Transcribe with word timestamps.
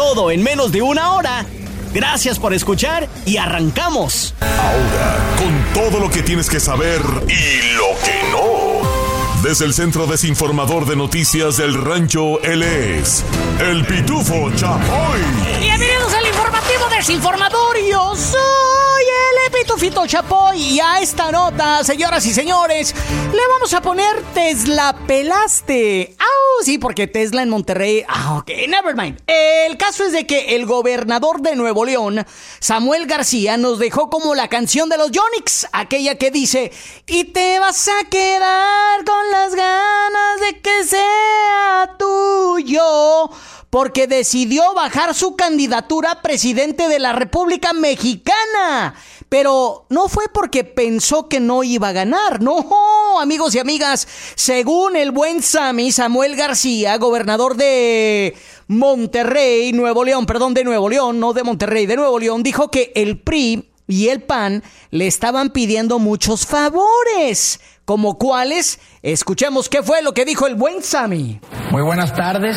Todo 0.00 0.30
en 0.30 0.42
menos 0.42 0.72
de 0.72 0.80
una 0.80 1.12
hora. 1.12 1.44
Gracias 1.92 2.38
por 2.38 2.54
escuchar 2.54 3.06
y 3.26 3.36
arrancamos. 3.36 4.34
Ahora, 4.40 5.18
con 5.36 5.74
todo 5.74 6.00
lo 6.00 6.10
que 6.10 6.22
tienes 6.22 6.48
que 6.48 6.58
saber 6.58 7.02
y 7.28 7.74
lo 7.74 7.84
que 8.02 8.22
no. 8.32 9.42
Desde 9.42 9.66
el 9.66 9.74
Centro 9.74 10.06
Desinformador 10.06 10.86
de 10.86 10.96
Noticias 10.96 11.58
del 11.58 11.74
Rancho, 11.74 12.40
él 12.40 12.62
es 12.62 13.22
el 13.60 13.84
Pitufo 13.84 14.50
Chapoy. 14.56 15.20
Bienvenidos 15.60 16.14
al 16.14 16.26
informativo 16.26 16.88
desinformador. 16.96 17.76
Yo 17.86 18.16
soy 18.16 19.04
el 19.44 19.52
Pitufito 19.52 20.06
Chapoy. 20.06 20.62
Y 20.62 20.80
a 20.80 21.00
esta 21.00 21.30
nota, 21.30 21.84
señoras 21.84 22.24
y 22.24 22.32
señores, 22.32 22.94
le 23.34 23.48
vamos 23.52 23.74
a 23.74 23.82
poner 23.82 24.22
Tesla 24.32 24.96
Pelaste. 25.06 26.16
¡Au! 26.18 26.39
Sí, 26.62 26.76
porque 26.78 27.06
Tesla 27.06 27.42
en 27.42 27.48
Monterrey. 27.48 28.04
Ah, 28.06 28.36
ok, 28.38 28.50
never 28.68 28.94
mind. 28.94 29.20
El 29.26 29.78
caso 29.78 30.04
es 30.04 30.12
de 30.12 30.26
que 30.26 30.56
el 30.56 30.66
gobernador 30.66 31.40
de 31.40 31.56
Nuevo 31.56 31.84
León, 31.84 32.26
Samuel 32.58 33.06
García, 33.06 33.56
nos 33.56 33.78
dejó 33.78 34.10
como 34.10 34.34
la 34.34 34.48
canción 34.48 34.88
de 34.88 34.98
los 34.98 35.10
Yonix, 35.10 35.66
aquella 35.72 36.16
que 36.16 36.30
dice: 36.30 36.70
Y 37.06 37.24
te 37.24 37.58
vas 37.58 37.88
a 37.88 38.08
quedar 38.08 39.04
con 39.04 39.30
las 39.30 39.54
ganas 39.54 40.40
de 40.40 40.60
que 40.60 40.84
sea 40.84 41.96
tuyo 41.98 43.30
porque 43.70 44.08
decidió 44.08 44.74
bajar 44.74 45.14
su 45.14 45.36
candidatura 45.36 46.10
a 46.10 46.22
presidente 46.22 46.88
de 46.88 46.98
la 46.98 47.12
República 47.12 47.72
Mexicana. 47.72 48.94
Pero 49.30 49.86
no 49.90 50.08
fue 50.08 50.24
porque 50.34 50.64
pensó 50.64 51.28
que 51.28 51.38
no 51.38 51.62
iba 51.62 51.88
a 51.88 51.92
ganar, 51.92 52.42
no, 52.42 53.20
amigos 53.20 53.54
y 53.54 53.60
amigas. 53.60 54.08
Según 54.34 54.96
el 54.96 55.12
buen 55.12 55.40
Sammy 55.40 55.92
Samuel 55.92 56.34
García, 56.34 56.98
gobernador 56.98 57.54
de 57.54 58.34
Monterrey, 58.66 59.72
Nuevo 59.72 60.04
León, 60.04 60.26
perdón, 60.26 60.52
de 60.52 60.64
Nuevo 60.64 60.88
León, 60.88 61.20
no 61.20 61.32
de 61.32 61.44
Monterrey, 61.44 61.86
de 61.86 61.94
Nuevo 61.94 62.18
León, 62.18 62.42
dijo 62.42 62.72
que 62.72 62.90
el 62.96 63.20
PRI 63.20 63.70
y 63.86 64.08
el 64.08 64.20
PAN 64.20 64.64
le 64.90 65.06
estaban 65.06 65.50
pidiendo 65.50 66.00
muchos 66.00 66.44
favores. 66.44 67.60
¿Como 67.90 68.18
cuáles? 68.18 68.78
Escuchemos 69.02 69.68
qué 69.68 69.82
fue 69.82 70.00
lo 70.00 70.14
que 70.14 70.24
dijo 70.24 70.46
el 70.46 70.54
buen 70.54 70.80
Sammy. 70.80 71.40
Muy 71.72 71.82
buenas 71.82 72.14
tardes. 72.14 72.56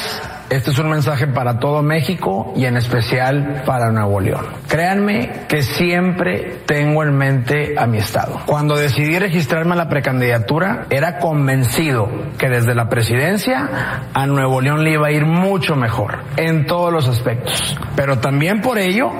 Este 0.52 0.70
es 0.70 0.78
un 0.78 0.92
mensaje 0.92 1.26
para 1.26 1.58
todo 1.58 1.82
México 1.82 2.54
y 2.56 2.66
en 2.66 2.78
especial 2.78 3.64
para 3.66 3.92
Nuevo 3.92 4.20
León. 4.20 4.46
Créanme 4.68 5.48
que 5.48 5.64
siempre 5.64 6.62
tengo 6.68 7.02
en 7.02 7.18
mente 7.18 7.74
a 7.80 7.88
mi 7.88 7.98
estado. 7.98 8.42
Cuando 8.46 8.76
decidí 8.76 9.18
registrarme 9.18 9.74
a 9.74 9.78
la 9.78 9.90
precandidatura, 9.90 10.86
era 10.92 11.18
convencido 11.18 12.08
que 12.38 12.50
desde 12.50 12.76
la 12.76 12.88
presidencia 12.88 14.04
a 14.14 14.28
Nuevo 14.28 14.62
León 14.62 14.84
le 14.84 14.92
iba 14.92 15.08
a 15.08 15.12
ir 15.12 15.26
mucho 15.26 15.76
mejor 15.76 16.20
en 16.38 16.68
todos 16.68 16.94
los 16.94 17.08
aspectos. 17.08 17.76
Pero 17.96 18.20
también 18.20 18.62
por 18.62 18.78
ello 18.78 19.12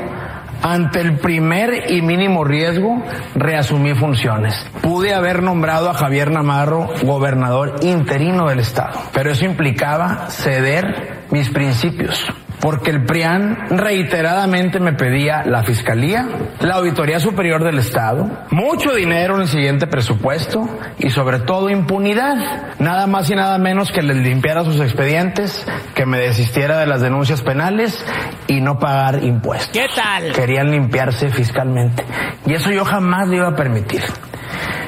ante 0.64 1.02
el 1.02 1.18
primer 1.18 1.92
y 1.92 2.02
mínimo 2.02 2.44
riesgo, 2.44 3.04
reasumí 3.36 3.94
funciones. 3.94 4.56
Pude 4.82 5.14
haber 5.14 5.44
nombrado 5.44 5.90
a 5.90 5.94
Javier 5.94 6.32
Namarro 6.32 6.90
gobernador 7.04 7.76
interino 7.82 8.48
del 8.48 8.60
Estado, 8.60 9.00
pero 9.14 9.32
eso 9.32 9.46
implicaba 9.46 10.30
ceder 10.30 11.26
mis 11.30 11.50
principios 11.50 12.34
porque 12.64 12.92
el 12.92 13.04
PRIAN 13.04 13.58
reiteradamente 13.72 14.80
me 14.80 14.94
pedía 14.94 15.44
la 15.44 15.64
Fiscalía, 15.64 16.30
la 16.62 16.76
Auditoría 16.76 17.20
Superior 17.20 17.62
del 17.62 17.78
Estado, 17.78 18.26
mucho 18.52 18.94
dinero 18.96 19.36
en 19.36 19.42
el 19.42 19.48
siguiente 19.50 19.86
presupuesto 19.86 20.70
y 20.98 21.10
sobre 21.10 21.40
todo 21.40 21.70
impunidad. 21.70 22.38
Nada 22.80 23.06
más 23.06 23.30
y 23.30 23.36
nada 23.36 23.58
menos 23.58 23.92
que 23.92 24.02
les 24.02 24.16
limpiara 24.16 24.64
sus 24.64 24.80
expedientes, 24.80 25.68
que 25.94 26.06
me 26.06 26.18
desistiera 26.18 26.80
de 26.80 26.88
las 26.88 27.02
denuncias 27.02 27.42
penales 27.42 28.02
y 28.48 28.62
no 28.62 28.80
pagar 28.80 29.26
impuestos. 29.26 29.78
¿Qué 29.78 29.90
tal? 29.94 30.32
Querían 30.32 30.72
limpiarse 30.72 31.32
fiscalmente 31.32 32.06
y 32.46 32.54
eso 32.54 32.72
yo 32.72 32.86
jamás 32.86 33.30
iba 33.30 33.50
a 33.50 33.56
permitir. 33.58 34.04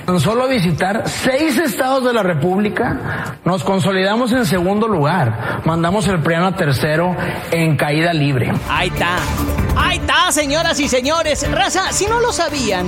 Con 0.05 0.19
solo 0.19 0.47
visitar 0.47 1.03
seis 1.09 1.57
estados 1.57 2.03
de 2.03 2.13
la 2.13 2.21
República, 2.21 3.39
nos 3.43 3.63
consolidamos 3.63 4.31
en 4.33 4.45
segundo 4.45 4.87
lugar. 4.87 5.61
Mandamos 5.65 6.07
el 6.07 6.21
PRIAN 6.21 6.43
a 6.43 6.55
tercero 6.55 7.15
en 7.51 7.75
caída 7.75 8.13
libre. 8.13 8.53
Ahí 8.69 8.89
está. 8.89 9.17
Ahí 9.75 9.97
está, 9.97 10.31
señoras 10.31 10.79
y 10.79 10.87
señores. 10.87 11.49
Raza, 11.51 11.91
si 11.91 12.05
no 12.05 12.19
lo 12.19 12.31
sabían, 12.31 12.87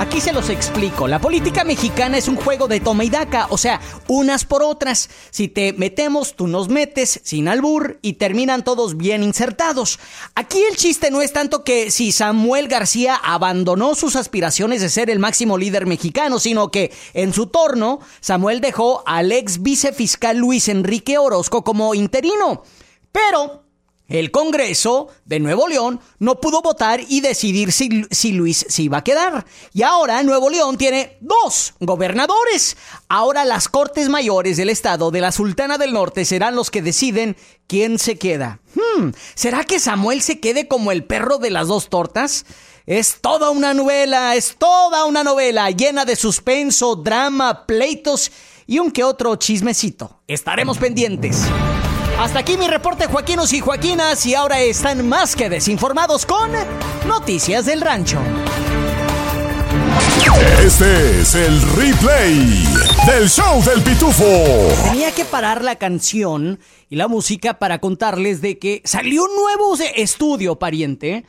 aquí 0.00 0.20
se 0.20 0.32
los 0.32 0.50
explico. 0.50 1.08
La 1.08 1.18
política 1.18 1.64
mexicana 1.64 2.18
es 2.18 2.28
un 2.28 2.36
juego 2.36 2.68
de 2.68 2.80
toma 2.80 3.04
y 3.04 3.10
daca, 3.10 3.46
o 3.50 3.58
sea, 3.58 3.80
unas 4.08 4.44
por 4.44 4.62
otras. 4.62 5.08
Si 5.30 5.48
te 5.48 5.72
metemos, 5.72 6.34
tú 6.34 6.46
nos 6.46 6.68
metes, 6.68 7.20
sin 7.22 7.48
albur, 7.48 7.98
y 8.02 8.14
terminan 8.14 8.64
todos 8.64 8.96
bien 8.96 9.22
insertados. 9.22 9.98
Aquí 10.34 10.58
el 10.68 10.76
chiste 10.76 11.10
no 11.10 11.22
es 11.22 11.32
tanto 11.32 11.64
que 11.64 11.90
si 11.90 12.12
Samuel 12.12 12.68
García 12.68 13.16
abandonó 13.16 13.94
sus 13.94 14.16
aspiraciones 14.16 14.80
de 14.80 14.88
ser 14.88 15.10
el 15.10 15.18
máximo 15.18 15.58
líder 15.58 15.86
mexicano, 15.86 16.38
sino 16.38 16.55
que 16.70 16.92
en 17.14 17.32
su 17.32 17.46
torno, 17.46 18.00
Samuel 18.20 18.60
dejó 18.60 19.02
al 19.06 19.32
ex 19.32 19.62
vicefiscal 19.62 20.36
Luis 20.36 20.68
Enrique 20.68 21.18
Orozco 21.18 21.62
como 21.62 21.94
interino. 21.94 22.62
Pero 23.12 23.66
el 24.08 24.30
Congreso 24.30 25.08
de 25.24 25.40
Nuevo 25.40 25.66
León 25.66 26.00
no 26.20 26.40
pudo 26.40 26.62
votar 26.62 27.00
y 27.08 27.20
decidir 27.20 27.72
si, 27.72 28.04
si, 28.10 28.32
Luis 28.32 28.64
se 28.68 28.82
iba 28.82 28.98
a 28.98 29.04
quedar. 29.04 29.44
Y 29.72 29.82
ahora 29.82 30.22
Nuevo 30.22 30.48
León 30.48 30.78
tiene 30.78 31.18
dos 31.20 31.74
gobernadores. 31.80 32.76
Ahora 33.08 33.44
las 33.44 33.68
Cortes 33.68 34.08
Mayores 34.08 34.56
del 34.56 34.70
Estado 34.70 35.10
de 35.10 35.20
la 35.20 35.32
Sultana 35.32 35.76
del 35.76 35.92
Norte 35.92 36.24
serán 36.24 36.54
los 36.54 36.70
que 36.70 36.82
deciden 36.82 37.36
quién 37.66 37.98
se 37.98 38.16
queda. 38.16 38.60
Hmm, 38.74 39.10
¿Será 39.34 39.64
que 39.64 39.80
Samuel 39.80 40.22
se 40.22 40.38
quede 40.38 40.68
como 40.68 40.92
el 40.92 41.04
perro 41.04 41.38
de 41.38 41.50
las 41.50 41.66
dos 41.66 41.88
tortas? 41.88 42.46
Es 42.86 43.20
toda 43.20 43.50
una 43.50 43.74
novela, 43.74 44.36
es 44.36 44.54
toda 44.56 45.06
una 45.06 45.24
novela 45.24 45.68
llena 45.72 46.04
de 46.04 46.14
suspenso, 46.14 46.94
drama, 46.94 47.66
pleitos 47.66 48.30
y 48.64 48.78
un 48.78 48.92
que 48.92 49.02
otro 49.02 49.34
chismecito. 49.34 50.20
Estaremos 50.28 50.78
pendientes. 50.78 51.42
Hasta 52.16 52.38
aquí 52.38 52.56
mi 52.56 52.68
reporte 52.68 53.06
Joaquinos 53.08 53.52
y 53.54 53.58
Joaquinas 53.58 54.24
y 54.24 54.36
ahora 54.36 54.60
están 54.60 55.08
más 55.08 55.34
que 55.34 55.48
desinformados 55.48 56.26
con 56.26 56.52
Noticias 57.08 57.66
del 57.66 57.80
Rancho. 57.80 58.20
Este 60.64 61.22
es 61.22 61.34
el 61.34 61.60
replay 61.72 62.68
del 63.08 63.28
show 63.28 63.64
del 63.64 63.82
pitufo. 63.82 64.24
Tenía 64.84 65.10
que 65.10 65.24
parar 65.24 65.64
la 65.64 65.74
canción 65.74 66.60
y 66.88 66.94
la 66.94 67.08
música 67.08 67.58
para 67.58 67.80
contarles 67.80 68.40
de 68.40 68.58
que 68.58 68.80
salió 68.84 69.24
un 69.24 69.34
nuevo 69.34 69.76
estudio, 69.96 70.56
pariente, 70.60 71.24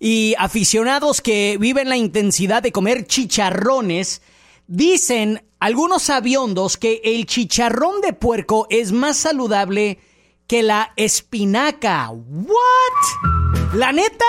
y 0.00 0.34
aficionados 0.38 1.20
que 1.20 1.56
viven 1.58 1.88
la 1.88 1.96
intensidad 1.96 2.62
de 2.62 2.72
comer 2.72 3.06
chicharrones 3.06 4.22
dicen 4.66 5.42
algunos 5.58 6.08
aviondos 6.10 6.76
que 6.76 7.00
el 7.04 7.26
chicharrón 7.26 8.00
de 8.00 8.12
puerco 8.12 8.66
es 8.70 8.92
más 8.92 9.16
saludable 9.16 9.98
que 10.46 10.62
la 10.62 10.92
espinaca. 10.96 12.10
¿What? 12.10 13.74
La 13.74 13.92
neta. 13.92 14.24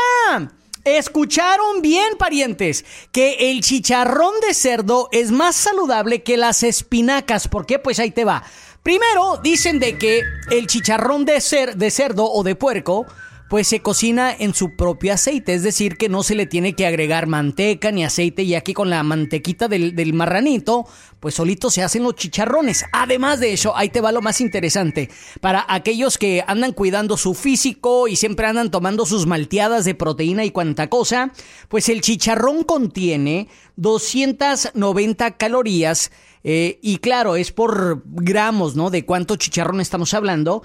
Escucharon 0.86 1.82
bien, 1.82 2.18
parientes, 2.18 2.84
que 3.12 3.52
el 3.52 3.62
chicharrón 3.62 4.34
de 4.48 4.54
cerdo 4.54 5.10
es 5.12 5.30
más 5.30 5.56
saludable 5.56 6.24
que 6.24 6.38
las 6.38 6.64
espinacas. 6.64 7.48
¿Por 7.48 7.66
qué? 7.66 7.78
Pues 7.80 8.00
ahí 8.00 8.12
te 8.12 8.26
va. 8.26 8.44
Primero, 8.82 9.40
dicen 9.44 9.80
de 9.80 9.98
que 9.98 10.24
el 10.50 10.68
chicharrón 10.68 11.26
de, 11.26 11.42
cer 11.42 11.76
de 11.76 11.92
cerdo 11.92 12.32
o 12.32 12.44
de 12.44 12.56
puerco 12.56 13.06
pues 13.50 13.68
se 13.68 13.81
cocina 13.81 14.34
en 14.38 14.54
su 14.54 14.75
propio 14.75 15.13
aceite, 15.13 15.56
es 15.56 15.63
decir, 15.63 15.98
que 15.98 16.07
no 16.07 16.22
se 16.22 16.36
le 16.36 16.46
tiene 16.46 16.74
que 16.74 16.86
agregar 16.86 17.28
manteca 17.28 17.92
ni 17.92 18.06
aceite 18.06 18.44
y 18.44 18.54
aquí 18.54 18.74
con 18.74 18.90
la 18.90 19.01
mantequita 19.01 19.68
del, 19.68 19.96
del, 19.96 20.13
marranito, 20.13 20.86
pues 21.19 21.36
solito 21.36 21.72
se 21.72 21.81
hacen 21.81 22.04
los 22.04 22.16
chicharrones. 22.16 22.86
Además 22.94 23.40
de 23.40 23.54
eso, 23.54 23.75
ahí 23.75 23.90
te 23.90 24.01
va 24.01 24.12
lo 24.12 24.22
más 24.22 24.40
interesante, 24.40 25.10
para 25.42 25.66
aquellos 25.68 26.18
que 26.19 26.44
andan 26.46 26.74
cuidando 26.74 27.18
su 27.18 27.34
físico 27.34 28.07
y 28.07 28.16
siempre 28.16 28.46
andan 28.46 28.69
tomando 28.69 29.06
sus 29.06 29.25
malteadas 29.25 29.84
de 29.84 29.95
proteína 29.95 30.45
y 30.45 30.52
cuanta 30.52 30.88
cosa, 30.88 31.31
pues 31.69 31.90
el 31.90 32.02
chicharrón 32.02 32.63
contiene 32.63 33.48
290 33.78 35.38
calorías 35.38 36.12
eh, 36.44 36.80
y 36.81 37.00
claro, 37.00 37.36
es 37.36 37.52
por 37.52 38.04
gramos, 38.06 38.75
¿no? 38.75 38.90
De 38.90 39.06
cuánto 39.06 39.36
chicharrón 39.36 39.81
estamos 39.81 40.13
hablando 40.13 40.63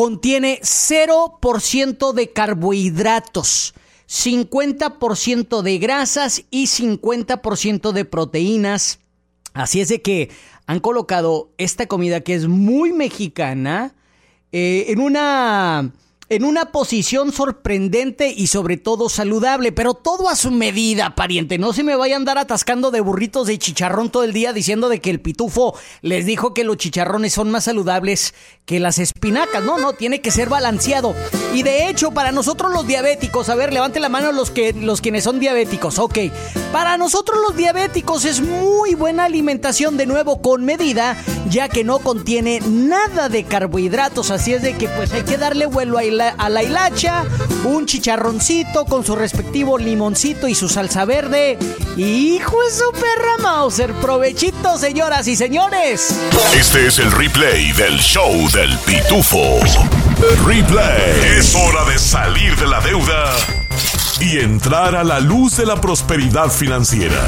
contiene 0.00 0.60
0% 0.62 2.14
de 2.14 2.32
carbohidratos. 2.32 3.74
50% 4.08 5.60
de 5.60 5.76
grasas 5.76 6.44
y 6.50 6.68
50% 6.68 7.92
de 7.92 8.06
proteínas. 8.06 9.00
Así 9.52 9.82
es 9.82 9.88
de 9.88 10.00
que 10.00 10.30
han 10.66 10.80
colocado 10.80 11.52
esta 11.58 11.84
comida 11.84 12.22
que 12.22 12.32
es 12.32 12.48
muy 12.48 12.94
mexicana 12.94 13.94
eh, 14.52 14.86
en 14.88 15.00
una 15.00 15.92
en 16.30 16.44
una 16.44 16.66
posición 16.66 17.32
sorprendente 17.32 18.32
y 18.34 18.46
sobre 18.46 18.76
todo 18.76 19.08
saludable, 19.08 19.72
pero 19.72 19.94
todo 19.94 20.28
a 20.28 20.36
su 20.36 20.52
medida, 20.52 21.16
pariente. 21.16 21.58
No 21.58 21.72
se 21.72 21.82
me 21.82 21.96
vaya 21.96 22.14
a 22.14 22.18
andar 22.18 22.38
atascando 22.38 22.92
de 22.92 23.00
burritos 23.00 23.48
de 23.48 23.58
chicharrón 23.58 24.10
todo 24.10 24.22
el 24.22 24.32
día 24.32 24.52
diciendo 24.52 24.88
de 24.88 25.00
que 25.00 25.10
el 25.10 25.20
pitufo 25.20 25.76
les 26.02 26.24
dijo 26.26 26.54
que 26.54 26.62
los 26.62 26.76
chicharrones 26.76 27.32
son 27.32 27.50
más 27.50 27.64
saludables 27.64 28.32
que 28.64 28.78
las 28.78 29.00
espinacas. 29.00 29.64
No, 29.64 29.78
no, 29.78 29.94
tiene 29.94 30.20
que 30.20 30.30
ser 30.30 30.48
balanceado. 30.48 31.16
Y 31.52 31.64
de 31.64 31.88
hecho, 31.88 32.12
para 32.12 32.30
nosotros 32.30 32.72
los 32.72 32.86
diabéticos, 32.86 33.48
a 33.48 33.56
ver, 33.56 33.72
levante 33.72 33.98
la 33.98 34.08
mano 34.08 34.30
los 34.30 34.52
que 34.52 34.72
los 34.72 35.00
quienes 35.00 35.24
son 35.24 35.40
diabéticos. 35.40 35.98
Ok. 35.98 36.18
Para 36.70 36.96
nosotros 36.96 37.40
los 37.44 37.56
diabéticos 37.56 38.24
es 38.24 38.40
muy 38.40 38.94
buena 38.94 39.24
alimentación 39.24 39.96
de 39.96 40.06
nuevo 40.06 40.40
con 40.40 40.64
medida, 40.64 41.16
ya 41.48 41.68
que 41.68 41.82
no 41.82 41.98
contiene 41.98 42.60
nada 42.60 43.28
de 43.28 43.42
carbohidratos, 43.42 44.30
así 44.30 44.52
es 44.52 44.62
de 44.62 44.76
que 44.76 44.88
pues 44.88 45.12
hay 45.12 45.24
que 45.24 45.36
darle 45.36 45.66
vuelo 45.66 45.98
a 45.98 46.04
a 46.20 46.48
la 46.48 46.62
hilacha, 46.62 47.24
un 47.64 47.86
chicharroncito 47.86 48.84
con 48.84 49.04
su 49.04 49.16
respectivo 49.16 49.78
limoncito 49.78 50.48
y 50.48 50.54
su 50.54 50.68
salsa 50.68 51.04
verde. 51.04 51.58
¡Hijo 51.96 52.56
de 52.62 52.70
su 52.70 52.92
perra 52.92 53.36
Mauser! 53.42 53.92
¡Provechito, 53.94 54.78
señoras 54.78 55.26
y 55.26 55.36
señores! 55.36 56.14
Este 56.54 56.86
es 56.86 56.98
el 56.98 57.10
replay 57.12 57.72
del 57.72 57.98
show 57.98 58.32
del 58.50 58.76
pitufo. 58.78 59.60
Replay. 60.46 61.38
Es 61.38 61.54
hora 61.54 61.84
de 61.90 61.98
salir 61.98 62.54
de 62.56 62.66
la 62.66 62.80
deuda 62.80 63.32
y 64.20 64.38
entrar 64.38 64.94
a 64.94 65.04
la 65.04 65.20
luz 65.20 65.56
de 65.56 65.66
la 65.66 65.80
prosperidad 65.80 66.50
financiera. 66.50 67.22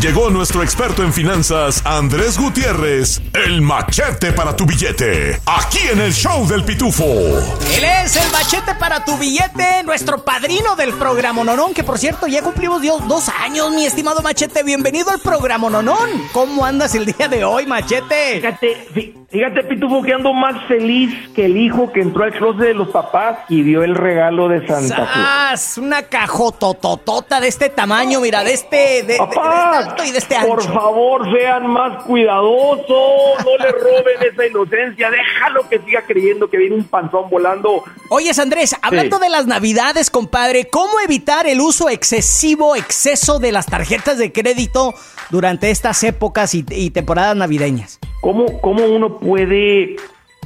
Llegó 0.00 0.28
nuestro 0.28 0.62
experto 0.62 1.02
en 1.02 1.14
finanzas, 1.14 1.80
Andrés 1.86 2.38
Gutiérrez, 2.38 3.22
el 3.32 3.62
machete 3.62 4.32
para 4.32 4.54
tu 4.54 4.66
billete, 4.66 5.40
aquí 5.46 5.78
en 5.90 6.00
el 6.00 6.12
show 6.12 6.46
del 6.46 6.62
Pitufo. 6.62 7.04
Él 7.04 7.84
es 8.02 8.16
el 8.16 8.30
machete 8.30 8.74
para 8.74 9.02
tu 9.02 9.16
billete, 9.16 9.82
nuestro 9.84 10.22
padrino 10.22 10.76
del 10.76 10.92
programa 10.92 11.42
Nonón, 11.42 11.72
que 11.72 11.84
por 11.84 11.98
cierto 11.98 12.26
ya 12.26 12.42
cumplimos 12.42 12.82
dos 13.08 13.30
años, 13.30 13.70
mi 13.70 13.86
estimado 13.86 14.20
machete. 14.20 14.62
Bienvenido 14.62 15.10
al 15.10 15.20
programa 15.20 15.70
Nonón. 15.70 16.10
¿Cómo 16.32 16.66
andas 16.66 16.94
el 16.94 17.06
día 17.06 17.28
de 17.28 17.44
hoy, 17.44 17.64
machete? 17.64 18.40
Fíjate, 18.40 19.16
fíjate, 19.30 19.64
Pitufo, 19.64 20.02
que 20.02 20.12
ando 20.12 20.34
más 20.34 20.66
feliz 20.68 21.14
que 21.34 21.46
el 21.46 21.56
hijo 21.56 21.90
que 21.92 22.02
entró 22.02 22.24
al 22.24 22.32
closet 22.32 22.66
de 22.66 22.74
los 22.74 22.88
papás 22.88 23.38
y 23.48 23.62
vio 23.62 23.82
el 23.82 23.94
regalo 23.94 24.48
de 24.48 24.66
Santa 24.66 25.08
Claus. 25.10 25.78
Una 25.78 26.02
cajotototota 26.02 27.40
de 27.40 27.48
este 27.48 27.70
tamaño, 27.70 28.20
mira, 28.20 28.44
de 28.44 28.52
este... 28.52 29.02
De, 29.04 29.16
¡Papá! 29.16 29.83
Este 30.04 30.36
por 30.46 30.62
favor, 30.62 31.30
sean 31.36 31.66
más 31.66 32.04
cuidadosos, 32.04 32.86
no 32.88 33.56
le 33.58 33.72
roben 33.72 34.32
esa 34.32 34.46
inocencia, 34.46 35.10
déjalo 35.10 35.68
que 35.68 35.78
siga 35.80 36.02
creyendo 36.06 36.48
que 36.48 36.56
viene 36.58 36.76
un 36.76 36.84
panzón 36.84 37.28
volando. 37.30 37.82
Oyes, 38.10 38.38
Andrés, 38.38 38.76
hablando 38.82 39.18
de 39.18 39.28
las 39.28 39.46
navidades, 39.46 40.10
compadre, 40.10 40.68
¿cómo 40.68 41.00
evitar 41.04 41.46
el 41.46 41.60
uso 41.60 41.88
excesivo, 41.88 42.76
exceso 42.76 43.38
de 43.38 43.52
las 43.52 43.66
tarjetas 43.66 44.18
de 44.18 44.32
crédito 44.32 44.94
durante 45.30 45.70
estas 45.70 46.02
épocas 46.04 46.54
y, 46.54 46.90
temporadas 46.90 47.36
navideñas? 47.36 47.98
¿Cómo, 48.20 48.60
¿Cómo 48.60 48.84
uno 48.84 49.18
puede 49.18 49.96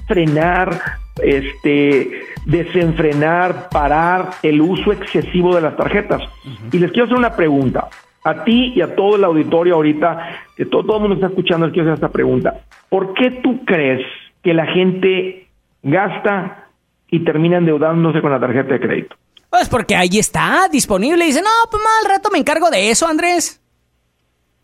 frenar 0.06 0.98
este, 1.22 2.22
desenfrenar, 2.46 3.68
parar 3.68 4.30
el 4.42 4.60
uso 4.60 4.92
excesivo 4.92 5.54
de 5.54 5.60
las 5.60 5.76
tarjetas. 5.76 6.22
Y 6.72 6.78
les 6.78 6.90
quiero 6.90 7.04
hacer 7.04 7.18
una 7.18 7.34
pregunta 7.34 7.88
a 8.24 8.44
ti 8.44 8.72
y 8.74 8.80
a 8.80 8.94
todo 8.94 9.16
el 9.16 9.24
auditorio 9.24 9.74
ahorita, 9.74 10.44
que 10.56 10.66
todo, 10.66 10.84
todo 10.84 10.96
el 10.96 11.02
mundo 11.02 11.14
está 11.16 11.28
escuchando, 11.28 11.66
les 11.66 11.72
quiero 11.72 11.90
hacer 11.90 12.04
esta 12.04 12.12
pregunta. 12.12 12.60
¿Por 12.88 13.14
qué 13.14 13.30
tú 13.42 13.64
crees 13.64 14.06
que 14.42 14.54
la 14.54 14.66
gente 14.66 15.48
gasta 15.82 16.68
y 17.10 17.20
termina 17.20 17.58
endeudándose 17.58 18.20
con 18.20 18.30
la 18.30 18.40
tarjeta 18.40 18.74
de 18.74 18.80
crédito? 18.80 19.16
Pues 19.50 19.68
porque 19.68 19.96
ahí 19.96 20.18
está, 20.18 20.68
disponible. 20.70 21.24
Y 21.24 21.28
dice, 21.28 21.40
no, 21.42 21.70
pues 21.70 21.82
mal 21.82 22.16
rato 22.16 22.30
me 22.30 22.38
encargo 22.38 22.70
de 22.70 22.90
eso, 22.90 23.06
Andrés. 23.06 23.62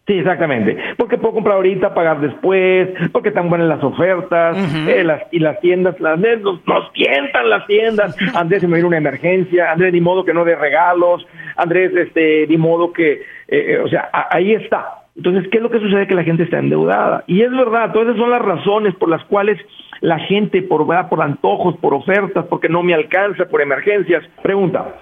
Sí, 0.07 0.13
exactamente. 0.13 0.77
Porque 0.99 1.17
puedo 1.17 1.33
comprar 1.35 1.57
ahorita, 1.57 1.95
pagar 1.95 2.21
después, 2.21 2.91
porque 3.11 3.31
están 3.31 3.49
buenas 3.49 3.69
las 3.69 3.83
ofertas, 3.83 4.55
eh, 4.87 5.03
las, 5.03 5.23
y 5.33 5.39
las 5.39 5.59
tiendas, 5.61 5.99
las 5.99 6.19
nos, 6.19 6.67
nos 6.67 6.93
tientan 6.93 7.49
las 7.49 7.67
tiendas. 7.67 8.15
Andrés, 8.35 8.61
se 8.61 8.69
me 8.69 8.75
viene 8.75 8.89
una 8.89 8.99
emergencia, 8.99 9.73
Andrés, 9.73 9.95
ni 9.95 10.03
modo 10.03 10.23
que 10.27 10.35
no 10.35 10.45
dé 10.45 10.57
regalos, 10.57 11.27
Andrés, 11.57 11.93
este, 11.97 12.47
ni 12.49 12.59
modo 12.59 12.93
que, 12.93 13.23
eh, 13.49 13.75
eh, 13.75 13.79
o 13.79 13.89
sea, 13.89 14.11
ahí 14.31 14.53
está. 14.53 15.05
Entonces, 15.17 15.49
¿qué 15.51 15.59
es 15.59 15.63
lo 15.63 15.71
que 15.71 15.79
sucede? 15.79 16.07
Que 16.07 16.15
la 16.15 16.25
gente 16.25 16.43
está 16.43 16.59
endeudada. 16.59 17.25
Y 17.27 17.43
es 17.43 17.51
verdad, 17.51 17.93
todas 17.93 18.09
esas 18.09 18.21
son 18.21 18.31
las 18.31 18.43
razones 18.43 18.95
por 18.97 19.09
las 19.09 19.25
cuales 19.25 19.59
la 20.01 20.19
gente, 20.19 20.63
por, 20.63 20.87
por 21.09 21.23
antojos, 21.23 21.77
por 21.77 21.95
ofertas, 21.95 22.47
porque 22.47 22.69
no 22.69 22.83
me 22.83 22.95
alcanza, 22.95 23.47
por 23.47 23.63
emergencias, 23.63 24.25
pregunta, 24.43 24.97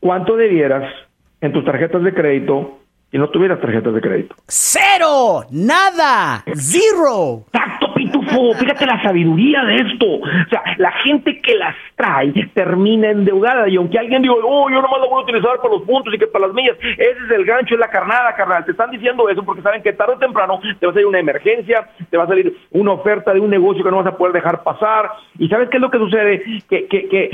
¿cuánto 0.00 0.36
debieras 0.36 0.92
en 1.40 1.52
tus 1.52 1.64
tarjetas 1.64 2.02
de 2.02 2.14
crédito 2.14 2.75
y 3.12 3.18
no 3.18 3.28
tuvieras 3.30 3.60
tarjetas 3.60 3.94
de 3.94 4.00
crédito. 4.00 4.34
¡Cero! 4.46 5.44
¡Nada! 5.50 6.42
¡Zero! 6.54 7.44
Exacto, 7.52 7.94
pitufo. 7.94 8.52
Fíjate 8.54 8.84
la 8.84 9.00
sabiduría 9.02 9.62
de 9.64 9.76
esto. 9.76 10.06
O 10.06 10.48
sea, 10.50 10.62
la 10.78 10.90
gente 11.04 11.40
que 11.40 11.54
las 11.54 11.74
trae 11.94 12.32
termina 12.52 13.10
endeudada. 13.10 13.68
Y 13.68 13.76
aunque 13.76 13.98
alguien 13.98 14.22
diga, 14.22 14.34
oh, 14.42 14.68
yo 14.68 14.82
nomás 14.82 15.00
lo 15.00 15.08
voy 15.08 15.20
a 15.20 15.24
utilizar 15.24 15.56
para 15.62 15.74
los 15.74 15.82
puntos 15.82 16.12
y 16.12 16.18
que 16.18 16.26
para 16.26 16.46
las 16.46 16.54
millas, 16.54 16.76
ese 16.80 17.10
es 17.10 17.30
el 17.30 17.44
gancho, 17.44 17.74
es 17.74 17.80
la 17.80 17.88
carnada, 17.88 18.34
carnal. 18.34 18.64
Te 18.64 18.72
están 18.72 18.90
diciendo 18.90 19.28
eso 19.28 19.42
porque 19.44 19.62
saben 19.62 19.82
que 19.82 19.92
tarde 19.92 20.14
o 20.14 20.18
temprano 20.18 20.60
te 20.78 20.86
va 20.86 20.90
a 20.90 20.94
salir 20.94 21.06
una 21.06 21.20
emergencia, 21.20 21.88
te 22.10 22.16
va 22.16 22.24
a 22.24 22.28
salir 22.28 22.56
una 22.72 22.92
oferta 22.92 23.32
de 23.32 23.40
un 23.40 23.50
negocio 23.50 23.84
que 23.84 23.90
no 23.90 23.98
vas 23.98 24.06
a 24.08 24.16
poder 24.16 24.34
dejar 24.34 24.64
pasar. 24.64 25.10
¿Y 25.38 25.48
sabes 25.48 25.68
qué 25.70 25.76
es 25.76 25.80
lo 25.80 25.90
que 25.90 25.98
sucede? 25.98 26.42
Que, 26.68 26.86
que, 26.86 27.08
que 27.08 27.30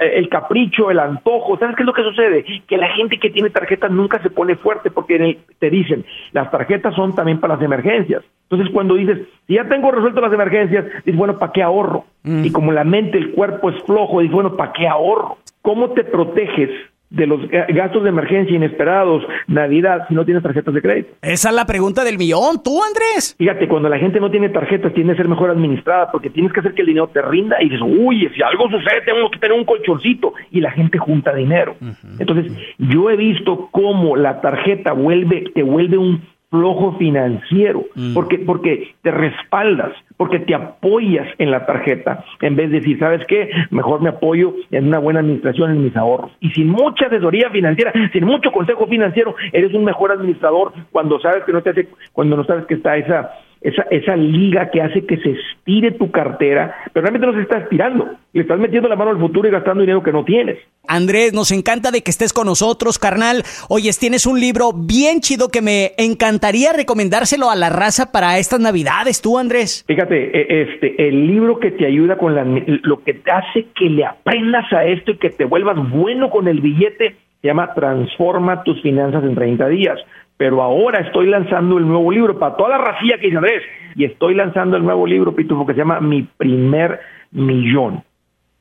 el 0.00 0.28
capricho, 0.28 0.90
el 0.90 0.98
antojo, 0.98 1.58
¿sabes 1.58 1.76
qué 1.76 1.82
es 1.82 1.86
lo 1.86 1.94
que 1.94 2.02
sucede? 2.02 2.44
Que 2.66 2.76
la 2.76 2.88
gente 2.90 3.18
que 3.18 3.30
tiene 3.30 3.50
tarjetas 3.50 3.90
nunca 3.90 4.22
se 4.22 4.30
pone 4.30 4.56
fuerte 4.56 4.90
porque 4.90 5.13
te 5.58 5.70
dicen, 5.70 6.04
las 6.32 6.50
tarjetas 6.50 6.94
son 6.94 7.14
también 7.14 7.40
para 7.40 7.54
las 7.54 7.62
emergencias. 7.62 8.22
Entonces, 8.50 8.72
cuando 8.72 8.94
dices, 8.94 9.18
si 9.46 9.54
ya 9.54 9.68
tengo 9.68 9.90
resuelto 9.90 10.20
las 10.20 10.32
emergencias, 10.32 10.84
dices, 11.04 11.16
bueno, 11.16 11.38
¿para 11.38 11.52
qué 11.52 11.62
ahorro? 11.62 12.04
Mm. 12.22 12.44
Y 12.44 12.52
como 12.52 12.72
la 12.72 12.84
mente, 12.84 13.18
el 13.18 13.32
cuerpo 13.32 13.70
es 13.70 13.82
flojo, 13.84 14.20
dices, 14.20 14.34
bueno, 14.34 14.56
¿para 14.56 14.72
qué 14.72 14.86
ahorro? 14.86 15.38
¿Cómo 15.62 15.90
te 15.90 16.04
proteges 16.04 16.70
de 17.14 17.26
los 17.26 17.40
gastos 17.48 18.02
de 18.02 18.08
emergencia 18.08 18.54
inesperados, 18.54 19.22
Navidad, 19.46 20.06
si 20.08 20.14
no 20.14 20.24
tienes 20.24 20.42
tarjetas 20.42 20.74
de 20.74 20.82
crédito? 20.82 21.14
Esa 21.22 21.48
es 21.48 21.54
la 21.54 21.64
pregunta 21.66 22.04
del 22.04 22.18
millón, 22.18 22.62
tú, 22.62 22.80
Andrés. 22.82 23.34
Fíjate, 23.38 23.68
cuando 23.68 23.88
la 23.88 23.98
gente 23.98 24.20
no 24.20 24.30
tiene 24.30 24.48
tarjetas, 24.48 24.92
tiene 24.94 25.12
que 25.12 25.18
ser 25.18 25.28
mejor 25.28 25.50
administrada 25.50 26.10
porque 26.10 26.30
tienes 26.30 26.52
que 26.52 26.60
hacer 26.60 26.74
que 26.74 26.82
el 26.82 26.88
dinero 26.88 27.08
te 27.08 27.22
rinda 27.22 27.56
y 27.60 27.68
dices, 27.68 27.80
uy, 27.82 28.28
si 28.34 28.42
algo 28.42 28.68
sucede, 28.68 29.02
tengo 29.04 29.30
que 29.30 29.38
tener 29.38 29.56
un 29.56 29.64
colchoncito 29.64 30.34
y 30.50 30.60
la 30.60 30.72
gente 30.72 30.98
junta 30.98 31.34
dinero. 31.34 31.76
Entonces, 32.18 32.52
yo 32.78 33.10
he 33.10 33.16
visto 33.16 33.68
cómo 33.70 34.16
la 34.16 34.40
tarjeta 34.40 34.92
vuelve, 34.92 35.44
te 35.54 35.62
vuelve 35.62 35.98
un 35.98 36.33
flojo 36.54 36.92
financiero, 36.98 37.84
mm. 37.96 38.14
porque, 38.14 38.38
porque 38.38 38.94
te 39.02 39.10
respaldas, 39.10 39.90
porque 40.16 40.38
te 40.38 40.54
apoyas 40.54 41.26
en 41.38 41.50
la 41.50 41.66
tarjeta, 41.66 42.24
en 42.42 42.54
vez 42.54 42.70
de 42.70 42.78
decir, 42.78 42.96
¿sabes 43.00 43.26
qué? 43.26 43.50
Mejor 43.70 44.00
me 44.00 44.10
apoyo 44.10 44.54
en 44.70 44.86
una 44.86 45.00
buena 45.00 45.18
administración 45.18 45.72
en 45.72 45.82
mis 45.82 45.96
ahorros. 45.96 46.30
Y 46.38 46.50
sin 46.50 46.68
mucha 46.68 47.06
asesoría 47.06 47.50
financiera, 47.50 47.92
sin 48.12 48.24
mucho 48.24 48.52
consejo 48.52 48.86
financiero, 48.86 49.34
eres 49.52 49.74
un 49.74 49.84
mejor 49.84 50.12
administrador 50.12 50.72
cuando 50.92 51.18
sabes 51.18 51.42
que 51.42 51.52
no 51.52 51.60
te 51.60 51.70
hace, 51.70 51.88
cuando 52.12 52.36
no 52.36 52.44
sabes 52.44 52.66
que 52.66 52.74
está 52.74 52.96
esa 52.96 53.32
esa, 53.64 53.82
esa 53.90 54.14
liga 54.14 54.70
que 54.70 54.82
hace 54.82 55.06
que 55.06 55.16
se 55.16 55.30
estire 55.30 55.92
tu 55.92 56.10
cartera, 56.10 56.74
pero 56.92 57.02
realmente 57.02 57.26
no 57.26 57.32
se 57.32 57.40
está 57.40 57.58
estirando. 57.58 58.10
Le 58.34 58.42
estás 58.42 58.58
metiendo 58.58 58.88
la 58.88 58.96
mano 58.96 59.10
al 59.10 59.18
futuro 59.18 59.48
y 59.48 59.50
gastando 59.50 59.80
dinero 59.80 60.02
que 60.02 60.12
no 60.12 60.22
tienes. 60.22 60.58
Andrés, 60.86 61.32
nos 61.32 61.50
encanta 61.50 61.90
de 61.90 62.02
que 62.02 62.10
estés 62.10 62.34
con 62.34 62.46
nosotros, 62.46 62.98
carnal. 62.98 63.42
Oyes, 63.70 63.98
tienes 63.98 64.26
un 64.26 64.38
libro 64.38 64.72
bien 64.74 65.20
chido 65.20 65.48
que 65.48 65.62
me 65.62 65.92
encantaría 65.96 66.74
recomendárselo 66.74 67.50
a 67.50 67.56
la 67.56 67.70
raza 67.70 68.12
para 68.12 68.38
estas 68.38 68.60
navidades, 68.60 69.22
tú, 69.22 69.38
Andrés. 69.38 69.82
Fíjate, 69.86 70.14
e, 70.14 70.62
este, 70.62 71.08
el 71.08 71.26
libro 71.26 71.58
que 71.58 71.70
te 71.70 71.86
ayuda 71.86 72.18
con 72.18 72.34
la, 72.34 72.44
lo 72.44 73.02
que 73.02 73.14
te 73.14 73.30
hace 73.30 73.66
que 73.74 73.88
le 73.88 74.04
aprendas 74.04 74.70
a 74.74 74.84
esto 74.84 75.12
y 75.12 75.16
que 75.16 75.30
te 75.30 75.46
vuelvas 75.46 75.76
bueno 75.90 76.28
con 76.28 76.48
el 76.48 76.60
billete, 76.60 77.16
se 77.40 77.48
llama 77.48 77.72
Transforma 77.74 78.62
tus 78.62 78.82
finanzas 78.82 79.24
en 79.24 79.34
30 79.34 79.68
días 79.68 79.98
pero 80.36 80.62
ahora 80.62 81.00
estoy 81.00 81.26
lanzando 81.26 81.78
el 81.78 81.86
nuevo 81.86 82.10
libro 82.10 82.38
para 82.38 82.56
toda 82.56 82.70
la 82.70 82.78
racía 82.78 83.18
que 83.18 83.26
dice 83.26 83.36
Andrés, 83.36 83.62
y 83.94 84.04
estoy 84.04 84.34
lanzando 84.34 84.76
el 84.76 84.84
nuevo 84.84 85.06
libro, 85.06 85.34
Pitufo, 85.34 85.66
que 85.66 85.74
se 85.74 85.78
llama 85.78 86.00
Mi 86.00 86.22
primer 86.22 87.00
millón. 87.30 88.02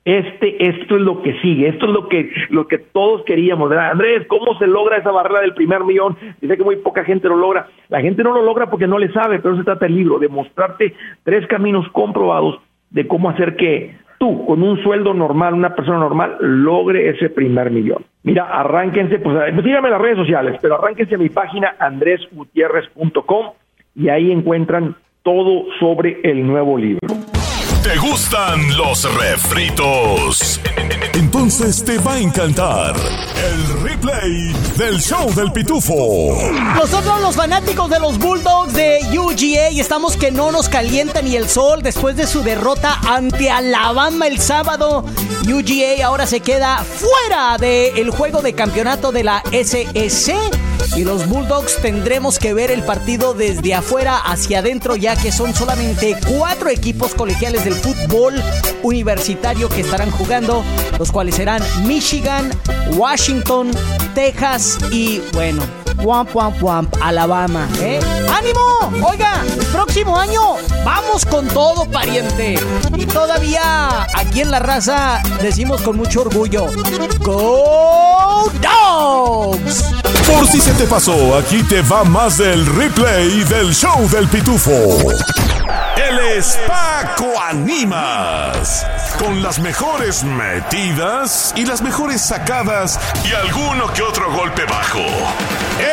Este, 0.05 0.67
esto 0.67 0.97
es 0.97 1.01
lo 1.01 1.21
que 1.21 1.39
sigue, 1.39 1.69
esto 1.69 1.85
es 1.85 1.91
lo 1.91 2.09
que, 2.09 2.29
lo 2.49 2.67
que 2.67 2.77
todos 2.77 3.23
queríamos. 3.23 3.71
Andrés, 3.71 4.27
¿cómo 4.27 4.57
se 4.59 4.67
logra 4.67 4.97
esa 4.97 5.11
barrera 5.11 5.39
del 5.39 5.53
primer 5.53 5.85
millón? 5.85 6.17
Dice 6.41 6.57
que 6.57 6.63
muy 6.63 6.75
poca 6.75 7.05
gente 7.05 7.29
lo 7.29 7.37
logra. 7.37 7.67
La 7.87 8.01
gente 8.01 8.21
no 8.21 8.33
lo 8.33 8.41
logra 8.41 8.69
porque 8.69 8.85
no 8.85 8.99
le 8.99 9.11
sabe, 9.13 9.39
pero 9.39 9.55
se 9.55 9.63
trata 9.63 9.85
el 9.85 9.95
libro, 9.95 10.19
de 10.19 10.27
mostrarte 10.27 10.93
tres 11.23 11.47
caminos 11.47 11.87
comprobados 11.93 12.59
de 12.89 13.07
cómo 13.07 13.29
hacer 13.29 13.55
que 13.55 13.95
con 14.45 14.63
un 14.63 14.81
sueldo 14.81 15.13
normal, 15.13 15.53
una 15.53 15.75
persona 15.75 15.99
normal, 15.99 16.37
logre 16.39 17.09
ese 17.09 17.29
primer 17.29 17.71
millón. 17.71 18.05
Mira, 18.23 18.45
arránquense, 18.45 19.19
pues, 19.19 19.35
pues 19.53 19.65
síganme 19.65 19.89
en 19.89 19.93
las 19.93 20.01
redes 20.01 20.17
sociales, 20.17 20.57
pero 20.61 20.75
arránquense 20.75 21.15
a 21.15 21.17
mi 21.17 21.29
página 21.29 21.75
andresgutierrez.com 21.79 23.47
y 23.95 24.09
ahí 24.09 24.31
encuentran 24.31 24.95
todo 25.23 25.65
sobre 25.79 26.21
el 26.23 26.45
nuevo 26.45 26.77
libro. 26.77 27.32
¿Te 27.83 27.97
gustan 27.97 28.77
los 28.77 29.03
refritos? 29.15 30.61
Entonces 31.13 31.83
te 31.83 31.97
va 31.97 32.13
a 32.13 32.19
encantar 32.19 32.95
el 32.95 33.83
replay 33.83 34.53
del 34.77 35.01
show 35.01 35.29
del 35.33 35.51
pitufo. 35.51 36.37
Nosotros 36.75 37.19
los 37.19 37.35
fanáticos 37.35 37.89
de 37.89 37.99
los 37.99 38.17
Bulldogs 38.19 38.73
de 38.73 38.99
UGA 39.19 39.67
estamos 39.67 40.15
que 40.15 40.31
no 40.31 40.51
nos 40.53 40.69
calienta 40.69 41.21
ni 41.21 41.35
el 41.35 41.49
sol 41.49 41.83
después 41.83 42.15
de 42.15 42.25
su 42.25 42.41
derrota 42.41 43.01
ante 43.05 43.51
Alabama 43.51 44.27
el 44.27 44.39
sábado. 44.39 45.03
UGA 45.45 46.05
ahora 46.05 46.25
se 46.25 46.39
queda 46.39 46.77
fuera 46.77 47.57
del 47.57 48.09
juego 48.11 48.41
de 48.41 48.53
campeonato 48.53 49.11
de 49.11 49.25
la 49.25 49.43
SEC 49.51 50.62
y 50.95 51.03
los 51.03 51.27
Bulldogs 51.27 51.81
tendremos 51.81 52.37
que 52.39 52.53
ver 52.53 52.69
el 52.69 52.83
partido 52.83 53.33
desde 53.33 53.73
afuera 53.73 54.17
hacia 54.17 54.59
adentro 54.59 54.95
ya 54.95 55.15
que 55.15 55.31
son 55.31 55.53
solamente 55.53 56.15
cuatro 56.37 56.69
equipos 56.69 57.15
colegiales 57.15 57.63
del 57.63 57.73
fútbol 57.73 58.41
universitario 58.83 59.69
que 59.69 59.81
estarán 59.81 60.11
jugando, 60.11 60.63
los 60.99 61.11
cuales 61.11 61.35
serán 61.35 61.63
Michigan, 61.85 62.51
Washington, 62.95 63.71
Texas 64.13 64.77
y 64.91 65.21
bueno, 65.33 65.63
Wamp 66.03 66.35
Wamp 66.35 66.61
Wamp, 66.61 66.95
Alabama, 67.01 67.67
¿eh? 67.79 67.99
¡Ánimo! 68.29 69.07
Oiga, 69.07 69.41
próximo 69.71 70.17
año 70.17 70.57
vamos 70.83 71.25
con 71.25 71.47
todo, 71.47 71.85
pariente. 71.85 72.55
Y 72.95 73.05
todavía 73.05 74.07
aquí 74.15 74.41
en 74.41 74.51
la 74.51 74.59
raza 74.59 75.21
decimos 75.41 75.81
con 75.81 75.97
mucho 75.97 76.21
orgullo, 76.21 76.67
¡Go 78.43 78.51
Dogs! 78.59 79.93
Por 80.27 80.47
si 80.47 80.59
se 80.59 80.73
te 80.73 80.85
pasó, 80.85 81.37
aquí 81.37 81.63
te 81.63 81.81
va 81.83 82.03
más 82.03 82.37
del 82.37 82.65
replay 82.65 83.43
del 83.45 83.73
show 83.73 84.09
del 84.09 84.27
pitufo. 84.27 84.71
Él 85.95 86.19
es 86.35 86.57
Paco 86.67 87.39
Animas. 87.41 88.85
Con 89.17 89.41
las 89.41 89.59
mejores 89.59 90.23
metidas 90.23 91.53
y 91.55 91.65
las 91.65 91.81
mejores 91.81 92.21
sacadas 92.21 92.99
y 93.23 93.33
alguno 93.33 93.91
que 93.93 94.01
otro 94.01 94.31
golpe 94.33 94.65
bajo. 94.65 95.05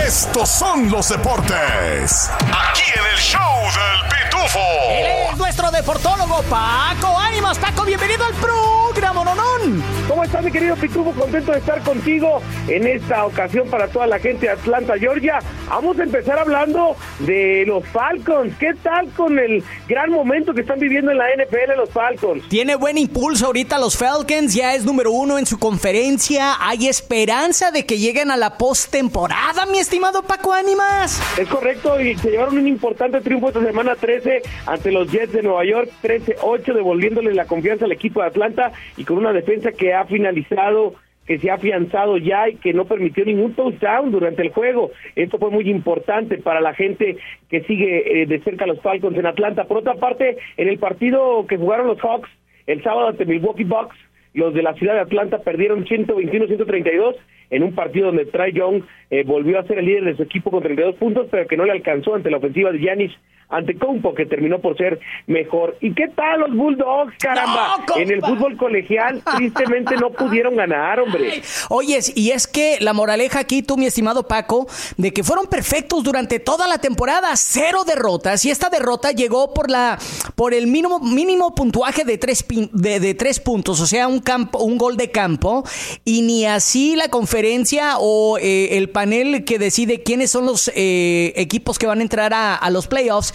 Estos 0.04 0.49
son 0.49 0.90
los 0.90 1.09
deportes. 1.09 2.30
Aquí 2.40 2.90
en 2.97 3.14
el 3.14 3.21
show 3.21 3.40
del 3.64 4.09
pitufo. 4.09 4.59
Él 4.88 5.07
es 5.30 5.37
nuestro 5.37 5.71
deportólogo 5.71 6.42
Paco 6.45 7.21
Paco, 7.59 7.85
bienvenido 7.85 8.25
al 8.25 8.35
programa, 8.35 9.25
nonón. 9.25 9.83
¿Cómo 10.07 10.23
estás, 10.23 10.45
mi 10.45 10.52
querido 10.52 10.76
Pitufo? 10.76 11.11
Contento 11.12 11.50
de 11.50 11.59
estar 11.59 11.83
contigo 11.83 12.40
en 12.69 12.87
esta 12.87 13.26
ocasión 13.26 13.69
para 13.69 13.88
toda 13.88 14.07
la 14.07 14.21
gente 14.21 14.47
de 14.47 14.52
Atlanta, 14.52 14.97
Georgia. 14.97 15.40
Vamos 15.69 15.99
a 15.99 16.04
empezar 16.04 16.38
hablando 16.38 16.97
de 17.19 17.64
los 17.66 17.85
Falcons. 17.88 18.54
¿Qué 18.59 18.75
tal 18.83 19.09
con 19.11 19.38
el 19.38 19.64
gran 19.88 20.11
momento 20.11 20.54
que 20.54 20.61
están 20.61 20.78
viviendo 20.78 21.11
en 21.11 21.19
la 21.19 21.26
NFL 21.37 21.76
los 21.76 21.90
Falcons? 21.90 22.49
Tiene 22.49 22.76
buen 22.76 22.99
impulso 22.99 23.47
ahorita 23.47 23.78
los 23.78 23.97
Falcons, 23.97 24.54
ya 24.54 24.75
es 24.75 24.85
número 24.85 25.11
uno 25.11 25.38
en 25.38 25.47
su 25.47 25.59
conferencia. 25.59 26.57
Hay 26.61 26.87
esperanza 26.87 27.73
de 27.73 27.85
que 27.85 27.99
lleguen 27.99 28.30
a 28.30 28.37
la 28.37 28.59
postemporada, 28.59 29.66
mi 29.66 29.78
estimado 29.78 30.23
Paco 30.23 30.52
Ánimas. 30.52 31.21
Es 31.37 31.49
correcto, 31.49 32.00
y 32.00 32.16
se 32.16 32.30
llevaron 32.30 32.59
un 32.59 32.69
importante 32.69 33.21
triunfo 33.21 33.49
esta 33.49 33.64
semana 33.64 33.97
13 33.97 34.42
ante 34.66 34.92
los 34.92 35.11
Jets 35.11 35.33
de 35.33 35.42
Nueva 35.42 35.64
York, 35.64 35.90
13-8, 36.02 36.75
devolviéndole 36.75 37.35
la 37.35 37.39
confianza 37.47 37.85
al 37.85 37.92
equipo 37.92 38.20
de 38.20 38.28
Atlanta 38.28 38.73
y 38.97 39.04
con 39.04 39.18
una 39.18 39.32
defensa 39.32 39.73
que 39.73 39.94
ha 39.94 40.04
finalizado 40.04 40.94
que 41.26 41.38
se 41.38 41.49
ha 41.49 41.54
afianzado 41.54 42.18
ya 42.18 42.49
y 42.49 42.56
que 42.56 42.73
no 42.73 42.87
permitió 42.87 43.25
ningún 43.25 43.54
touchdown 43.54 44.11
durante 44.11 44.42
el 44.42 44.49
juego. 44.49 44.90
Esto 45.14 45.38
fue 45.38 45.50
muy 45.50 45.70
importante 45.70 46.38
para 46.38 46.61
la 46.61 46.75
gente 46.75 47.18
que 47.49 47.61
sigue 47.61 48.23
eh, 48.23 48.26
de 48.26 48.40
cerca 48.40 48.64
a 48.64 48.66
los 48.66 48.80
Falcons 48.80 49.16
en 49.16 49.26
Atlanta. 49.26 49.64
Por 49.64 49.76
otra 49.76 49.94
parte, 49.94 50.38
en 50.56 50.68
el 50.68 50.78
partido 50.78 51.47
que 51.47 51.56
jugaron 51.56 51.87
los 51.87 52.00
Hawks 52.00 52.28
el 52.66 52.82
sábado 52.82 53.06
ante 53.06 53.26
Milwaukee 53.26 53.62
Bucks, 53.62 53.97
los 54.35 54.54
de 54.54 54.62
la 54.62 54.75
ciudad 54.75 54.94
de 54.94 55.00
Atlanta 55.00 55.38
perdieron 55.38 55.85
121-132 55.85 57.14
en 57.50 57.62
un 57.62 57.75
partido 57.75 58.06
donde 58.06 58.26
Trae 58.26 58.52
Young 58.52 58.82
eh, 59.11 59.23
volvió 59.25 59.59
a 59.59 59.64
ser 59.64 59.78
el 59.78 59.87
líder 59.87 60.04
de 60.04 60.16
su 60.16 60.23
equipo 60.23 60.50
con 60.50 60.62
32 60.62 60.97
puntos, 60.97 61.28
pero 61.30 61.47
que 61.47 61.56
no 61.56 61.64
le 61.64 61.73
alcanzó 61.73 62.14
ante 62.16 62.30
la 62.30 62.38
ofensiva 62.38 62.73
de 62.73 62.78
Giannis 62.78 63.12
ante 63.50 63.76
Compo, 63.76 64.14
que 64.14 64.26
terminó 64.26 64.61
por 64.61 64.76
ser 64.76 65.00
mejor. 65.26 65.76
¿Y 65.80 65.92
qué 65.92 66.09
tal 66.09 66.40
los 66.40 66.54
Bulldogs, 66.54 67.14
caramba? 67.19 67.85
No, 67.88 67.97
en 67.97 68.11
el 68.11 68.21
fútbol 68.21 68.57
colegial, 68.57 69.23
tristemente 69.37 69.97
no 69.97 70.11
pudieron 70.11 70.57
ganar, 70.57 71.00
hombre. 71.00 71.42
Oyes, 71.69 72.12
y 72.16 72.30
es 72.30 72.47
que 72.47 72.78
la 72.80 72.92
moraleja 72.92 73.40
aquí, 73.40 73.62
tú, 73.62 73.76
mi 73.76 73.87
estimado 73.87 74.28
Paco, 74.28 74.69
de 74.97 75.12
que 75.12 75.25
fueron 75.25 75.47
perfectos 75.47 76.04
durante 76.04 76.38
toda 76.38 76.69
la 76.69 76.78
temporada, 76.78 77.30
cero 77.35 77.83
derrotas, 77.85 78.45
y 78.45 78.50
esta 78.50 78.71
derrota 78.71 79.11
llegó 79.11 79.52
por 79.52 79.69
la 79.69 79.99
por 80.37 80.54
el 80.54 80.66
mínimo, 80.69 81.00
mínimo 81.00 81.54
puntuaje 81.54 82.04
de 82.04 82.19
tres, 82.19 82.45
de, 82.73 83.00
de 83.00 83.14
tres 83.14 83.40
puntos, 83.40 83.80
o 83.80 83.87
sea, 83.87 84.07
un 84.07 84.21
campo, 84.21 84.61
un 84.61 84.78
gol 84.78 84.97
de 84.97 85.11
campo, 85.11 85.64
y 86.04 86.23
ni 86.23 86.47
así 86.47 86.95
la 86.95 87.09
conferencia 87.09 87.95
o 87.99 88.38
eh, 88.38 88.78
el 88.78 88.90
panel 88.90 89.45
que 89.45 89.59
decide 89.59 90.02
quiénes 90.02 90.30
son 90.30 90.47
los 90.47 90.71
eh, 90.75 91.33
equipos 91.37 91.78
que 91.78 91.87
van 91.87 91.99
a 91.99 92.02
entrar 92.02 92.33
a, 92.33 92.54
a 92.54 92.71
los 92.71 92.87
playoffs 92.87 93.35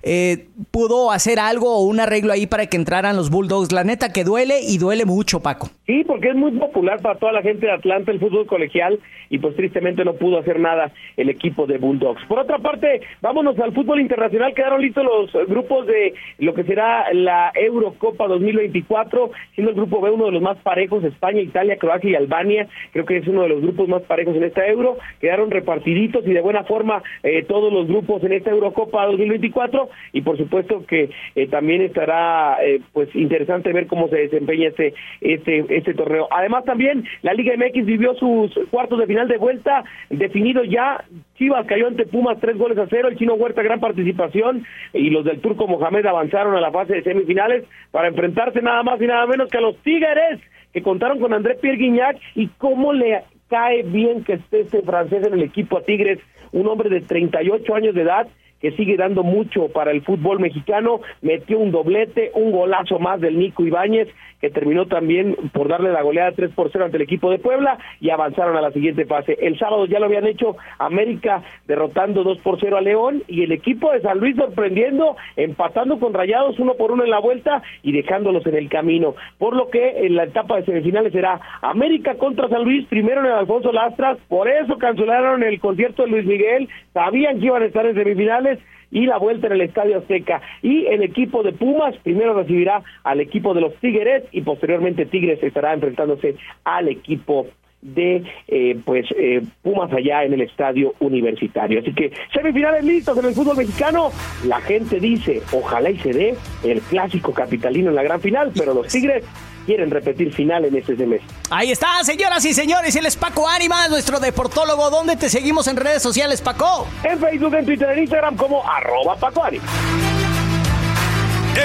eh, 0.03 0.47
pudo 0.71 1.11
hacer 1.11 1.39
algo 1.39 1.75
o 1.75 1.85
un 1.85 1.99
arreglo 1.99 2.33
ahí 2.33 2.47
para 2.47 2.67
que 2.67 2.77
entraran 2.77 3.15
los 3.15 3.29
Bulldogs. 3.29 3.71
La 3.71 3.83
neta 3.83 4.11
que 4.11 4.23
duele 4.23 4.59
y 4.61 4.77
duele 4.77 5.05
mucho, 5.05 5.41
Paco. 5.41 5.69
Sí, 5.85 6.03
porque 6.05 6.29
es 6.29 6.35
muy 6.35 6.51
popular 6.51 7.01
para 7.01 7.19
toda 7.19 7.31
la 7.31 7.41
gente 7.41 7.65
de 7.65 7.71
Atlanta 7.71 8.11
el 8.11 8.19
fútbol 8.19 8.45
colegial 8.45 8.99
y 9.29 9.37
pues 9.39 9.55
tristemente 9.55 10.03
no 10.03 10.13
pudo 10.13 10.39
hacer 10.39 10.59
nada 10.59 10.91
el 11.17 11.29
equipo 11.29 11.65
de 11.65 11.77
Bulldogs. 11.77 12.23
Por 12.25 12.39
otra 12.39 12.59
parte, 12.59 13.01
vámonos 13.21 13.57
al 13.59 13.73
fútbol 13.73 14.01
internacional. 14.01 14.53
Quedaron 14.53 14.81
listos 14.81 15.03
los 15.03 15.47
grupos 15.47 15.87
de 15.87 16.13
lo 16.39 16.53
que 16.53 16.63
será 16.63 17.13
la 17.13 17.51
Eurocopa 17.55 18.27
2024, 18.27 19.31
siendo 19.55 19.71
el 19.71 19.77
grupo 19.77 20.01
B 20.01 20.11
uno 20.11 20.25
de 20.25 20.31
los 20.31 20.41
más 20.41 20.57
parejos, 20.57 21.03
España, 21.03 21.41
Italia, 21.41 21.77
Croacia 21.77 22.09
y 22.09 22.15
Albania. 22.15 22.67
Creo 22.91 23.05
que 23.05 23.17
es 23.17 23.27
uno 23.27 23.43
de 23.43 23.49
los 23.49 23.61
grupos 23.61 23.87
más 23.87 24.01
parejos 24.03 24.35
en 24.35 24.43
esta 24.43 24.65
Euro. 24.67 24.97
Quedaron 25.19 25.51
repartiditos 25.51 26.25
y 26.25 26.33
de 26.33 26.41
buena 26.41 26.63
forma 26.63 27.01
eh, 27.23 27.43
todos 27.43 27.71
los 27.71 27.87
grupos 27.87 28.23
en 28.23 28.33
esta 28.33 28.51
Eurocopa 28.51 29.05
2024 29.05 29.89
y 30.13 30.21
por 30.21 30.37
supuesto 30.37 30.85
que 30.85 31.09
eh, 31.35 31.47
también 31.47 31.81
estará 31.81 32.57
eh, 32.63 32.81
pues 32.93 33.13
interesante 33.15 33.73
ver 33.73 33.87
cómo 33.87 34.07
se 34.09 34.17
desempeña 34.17 34.69
este 34.69 34.93
este 35.21 35.65
este 35.69 35.93
torneo. 35.93 36.27
Además 36.31 36.65
también 36.65 37.05
la 37.21 37.33
Liga 37.33 37.53
MX 37.55 37.85
vivió 37.85 38.13
sus 38.15 38.53
cuartos 38.69 38.99
de 38.99 39.07
final 39.07 39.27
de 39.27 39.37
vuelta 39.37 39.83
definido 40.09 40.63
ya. 40.63 41.03
Chivas 41.35 41.65
cayó 41.65 41.87
ante 41.87 42.05
Pumas 42.05 42.39
tres 42.39 42.57
goles 42.57 42.77
a 42.77 42.87
cero. 42.89 43.07
El 43.07 43.17
chino 43.17 43.33
Huerta 43.33 43.63
gran 43.63 43.79
participación 43.79 44.65
y 44.93 45.09
los 45.09 45.25
del 45.25 45.39
turco 45.41 45.67
Mohamed 45.67 46.05
avanzaron 46.05 46.55
a 46.55 46.61
la 46.61 46.71
fase 46.71 46.95
de 46.95 47.03
semifinales 47.03 47.65
para 47.91 48.07
enfrentarse 48.07 48.61
nada 48.61 48.83
más 48.83 49.01
y 49.01 49.07
nada 49.07 49.25
menos 49.25 49.49
que 49.49 49.57
a 49.57 49.61
los 49.61 49.77
Tigres 49.77 50.39
que 50.73 50.81
contaron 50.81 51.19
con 51.19 51.33
André 51.33 51.55
Pierre 51.55 51.77
Guignac 51.77 52.17
y 52.35 52.47
cómo 52.57 52.93
le 52.93 53.23
cae 53.49 53.83
bien 53.83 54.23
que 54.23 54.33
esté 54.33 54.61
este 54.61 54.81
francés 54.81 55.25
en 55.27 55.33
el 55.33 55.43
equipo 55.43 55.77
a 55.77 55.83
Tigres, 55.83 56.19
un 56.53 56.67
hombre 56.67 56.89
de 56.89 57.01
38 57.01 57.75
años 57.75 57.93
de 57.93 58.01
edad 58.01 58.27
que 58.61 58.71
sigue 58.71 58.95
dando 58.97 59.23
mucho 59.23 59.69
para 59.69 59.91
el 59.91 60.01
fútbol 60.03 60.39
mexicano, 60.39 61.01
metió 61.21 61.59
un 61.59 61.71
doblete, 61.71 62.31
un 62.35 62.51
golazo 62.51 62.99
más 62.99 63.19
del 63.19 63.37
Nico 63.37 63.65
Ibáñez, 63.65 64.07
que 64.41 64.49
terminó 64.49 64.87
también 64.87 65.35
por 65.53 65.67
darle 65.67 65.91
la 65.91 66.01
goleada 66.01 66.31
3 66.31 66.51
por 66.51 66.71
0 66.71 66.85
ante 66.85 66.97
el 66.97 67.03
equipo 67.03 67.29
de 67.29 67.37
Puebla 67.37 67.77
y 67.99 68.09
avanzaron 68.09 68.57
a 68.57 68.61
la 68.61 68.71
siguiente 68.71 69.05
fase. 69.05 69.37
El 69.39 69.57
sábado 69.57 69.85
ya 69.85 69.99
lo 69.99 70.07
habían 70.07 70.25
hecho 70.25 70.57
América 70.79 71.43
derrotando 71.67 72.23
2 72.23 72.39
por 72.39 72.59
0 72.59 72.77
a 72.77 72.81
León 72.81 73.23
y 73.27 73.43
el 73.43 73.51
equipo 73.51 73.91
de 73.91 74.01
San 74.01 74.19
Luis 74.19 74.35
sorprendiendo, 74.35 75.15
empatando 75.35 75.99
con 75.99 76.13
Rayados 76.13 76.59
uno 76.59 76.73
por 76.73 76.91
uno 76.91 77.03
en 77.03 77.11
la 77.11 77.19
vuelta 77.19 77.61
y 77.83 77.91
dejándolos 77.91 78.45
en 78.47 78.55
el 78.55 78.67
camino. 78.67 79.15
Por 79.37 79.55
lo 79.55 79.69
que 79.69 80.07
en 80.07 80.15
la 80.15 80.23
etapa 80.23 80.57
de 80.57 80.65
semifinales 80.65 81.13
será 81.13 81.39
América 81.61 82.15
contra 82.15 82.49
San 82.49 82.63
Luis, 82.63 82.87
primero 82.87 83.21
en 83.21 83.31
Alfonso 83.31 83.71
Lastras, 83.71 84.17
por 84.27 84.49
eso 84.49 84.77
cancelaron 84.79 85.43
el 85.43 85.59
concierto 85.59 86.03
de 86.03 86.09
Luis 86.09 86.25
Miguel, 86.25 86.67
sabían 86.93 87.39
que 87.39 87.45
iban 87.45 87.61
a 87.61 87.65
estar 87.65 87.85
en 87.85 87.93
semifinales 87.93 88.50
y 88.91 89.05
la 89.05 89.17
vuelta 89.17 89.47
en 89.47 89.53
el 89.53 89.61
Estadio 89.61 89.99
Azteca. 89.99 90.41
Y 90.61 90.85
el 90.87 91.01
equipo 91.01 91.43
de 91.43 91.53
Pumas 91.53 91.95
primero 92.03 92.33
recibirá 92.33 92.83
al 93.03 93.21
equipo 93.21 93.53
de 93.53 93.61
los 93.61 93.75
Tigres 93.75 94.23
y 94.31 94.41
posteriormente 94.41 95.05
Tigres 95.05 95.41
estará 95.41 95.73
enfrentándose 95.73 96.35
al 96.63 96.89
equipo 96.89 97.47
de 97.81 98.23
eh, 98.47 98.77
pues 98.85 99.07
eh, 99.17 99.41
Pumas 99.63 99.91
allá 99.91 100.23
en 100.23 100.33
el 100.33 100.41
estadio 100.41 100.93
universitario. 100.99 101.79
Así 101.79 101.93
que 101.93 102.11
semifinales 102.33 102.83
listos 102.83 103.17
en 103.17 103.25
el 103.25 103.33
fútbol 103.33 103.57
mexicano. 103.57 104.11
La 104.45 104.61
gente 104.61 104.99
dice, 104.99 105.41
ojalá 105.51 105.89
y 105.89 105.97
se 105.97 106.13
dé 106.13 106.35
el 106.63 106.81
clásico 106.81 107.33
capitalino 107.33 107.89
en 107.89 107.95
la 107.95 108.03
gran 108.03 108.21
final, 108.21 108.51
pero 108.55 108.73
los 108.73 108.87
Tigres 108.87 109.23
quieren 109.65 109.89
repetir 109.89 110.33
final 110.33 110.65
en 110.65 110.75
este 110.75 110.95
semestre. 110.95 111.27
Ahí 111.49 111.71
está, 111.71 111.87
señoras 112.03 112.43
y 112.45 112.53
señores, 112.53 112.95
él 112.95 113.05
es 113.05 113.15
Paco 113.15 113.47
Ánimas, 113.47 113.89
nuestro 113.89 114.19
deportólogo. 114.19 114.89
¿Dónde 114.89 115.15
te 115.15 115.29
seguimos 115.29 115.67
en 115.67 115.77
redes 115.77 116.01
sociales, 116.01 116.41
Paco? 116.41 116.87
En 117.03 117.19
Facebook, 117.19 117.53
en 117.55 117.65
Twitter, 117.65 117.89
en 117.91 117.99
Instagram 117.99 118.35
como 118.35 118.63
arroba 118.67 119.15
Paco 119.15 119.43
Ánimas. 119.43 119.69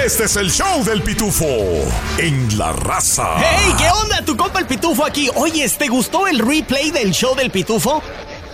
Este 0.05 0.25
es 0.25 0.35
el 0.35 0.51
show 0.51 0.83
del 0.83 1.01
pitufo 1.01 1.45
en 2.17 2.57
la 2.57 2.73
raza. 2.73 3.35
¡Hey! 3.37 3.73
¿Qué 3.77 3.89
onda? 3.89 4.21
Tu 4.21 4.35
compa 4.35 4.59
el 4.59 4.65
pitufo 4.65 5.05
aquí. 5.05 5.29
Oye, 5.35 5.67
¿te 5.69 5.87
gustó 5.87 6.27
el 6.27 6.39
replay 6.39 6.91
del 6.91 7.11
show 7.11 7.33
del 7.35 7.51
pitufo? 7.51 8.03